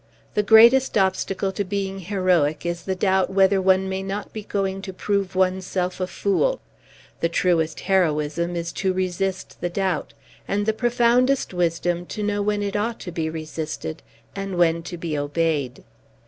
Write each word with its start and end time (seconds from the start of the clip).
The 0.33 0.41
greatest 0.41 0.97
obstacle 0.97 1.51
to 1.51 1.63
being 1.63 1.99
heroic 1.99 2.65
is 2.65 2.85
the 2.85 2.95
doubt 2.95 3.29
whether 3.29 3.61
one 3.61 3.87
may 3.87 4.01
not 4.01 4.33
be 4.33 4.41
going 4.41 4.81
to 4.81 4.93
prove 4.93 5.35
one's 5.35 5.63
self 5.67 5.99
a 6.01 6.07
fool; 6.07 6.59
the 7.19 7.29
truest 7.29 7.81
heroism 7.81 8.55
is 8.55 8.71
to 8.71 8.93
resist 8.93 9.61
the 9.61 9.69
doubt; 9.69 10.15
and 10.47 10.65
the 10.65 10.73
profoundest 10.73 11.53
wisdom 11.53 12.07
to 12.07 12.23
know 12.23 12.41
when 12.41 12.63
it 12.63 12.75
ought 12.75 12.99
to 13.01 13.11
be 13.11 13.29
resisted, 13.29 14.01
and 14.35 14.57
when 14.57 14.81
to 14.81 14.97
be 14.97 15.15
obeyed. 15.15 15.83